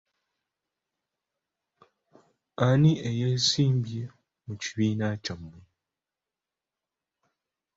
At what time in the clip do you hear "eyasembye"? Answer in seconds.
3.09-4.03